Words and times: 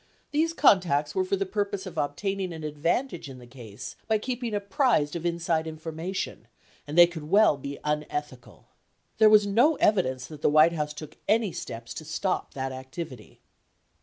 47 0.31 0.31
These 0.31 0.53
contacts 0.53 1.13
were 1.13 1.23
for 1.23 1.35
the 1.35 1.45
purpose 1.45 1.85
of 1.85 1.95
obtaining 1.95 2.51
an 2.53 2.63
ad 2.63 2.75
vantage 2.75 3.29
in 3.29 3.37
the 3.37 3.45
case 3.45 3.95
by 4.07 4.17
keeping 4.17 4.51
apprised 4.55 5.15
of 5.15 5.27
inside 5.27 5.67
information, 5.67 6.47
and 6.87 6.97
they 6.97 7.05
could 7.05 7.25
well 7.29 7.55
be 7.55 7.77
unethical. 7.83 8.65
48 9.19 9.19
There 9.19 9.29
was 9.29 9.45
no 9.45 9.75
evidence 9.75 10.25
that 10.25 10.41
the 10.41 10.49
White 10.49 10.73
House 10.73 10.95
took 10.95 11.17
any 11.27 11.51
steps 11.51 11.93
to 11.93 12.03
stop 12.03 12.55
that 12.55 12.71
activity. 12.71 13.41